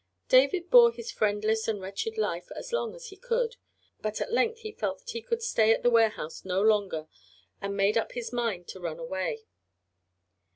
David 0.29 0.71
bore 0.71 0.91
this 0.91 1.11
friendless 1.11 1.67
and 1.67 1.79
wretched 1.79 2.17
life 2.17 2.49
as 2.55 2.73
long 2.73 2.95
as 2.95 3.09
he 3.09 3.15
could, 3.15 3.57
but 3.99 4.19
at 4.19 4.33
length 4.33 4.61
he 4.61 4.71
felt 4.71 4.97
that 4.97 5.11
he 5.11 5.21
could 5.21 5.43
stay 5.43 5.71
at 5.71 5.83
the 5.83 5.91
warehouse 5.91 6.43
no 6.43 6.59
longer 6.59 7.07
and 7.61 7.77
made 7.77 7.99
up 7.99 8.13
his 8.13 8.33
mind 8.33 8.67
to 8.69 8.79
run 8.79 8.97
away. 8.97 9.45